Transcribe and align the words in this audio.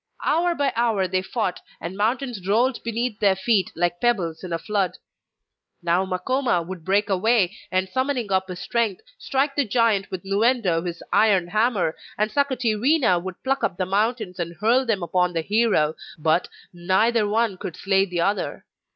Hour 0.25 0.55
by 0.55 0.73
hour 0.75 1.07
they 1.07 1.21
fought, 1.21 1.59
and 1.79 1.95
mountains 1.95 2.47
rolled 2.47 2.81
beneath 2.83 3.19
their 3.19 3.35
feet 3.35 3.71
like 3.75 4.01
pebbles 4.01 4.43
in 4.43 4.51
a 4.51 4.57
flood; 4.57 4.97
now 5.83 6.05
Makoma 6.07 6.63
would 6.65 6.83
break 6.83 7.07
away, 7.07 7.55
and 7.71 7.87
summoning 7.87 8.31
up 8.31 8.47
his 8.49 8.57
strength, 8.59 9.03
strike 9.19 9.55
the 9.55 9.63
giant 9.63 10.09
with 10.09 10.25
Nu 10.25 10.41
endo 10.41 10.81
his 10.81 11.03
iron 11.13 11.49
hammer, 11.49 11.95
and 12.17 12.31
Sakatirina 12.31 13.21
would 13.21 13.43
pluck 13.43 13.63
up 13.63 13.77
the 13.77 13.85
mountains 13.85 14.39
and 14.39 14.55
hurl 14.55 14.87
them 14.87 15.03
upon 15.03 15.33
the 15.33 15.41
hero, 15.41 15.93
but 16.17 16.47
neither 16.73 17.27
one 17.27 17.55
could 17.55 17.75
slay 17.77 18.03
the 18.03 18.21
other. 18.21 18.65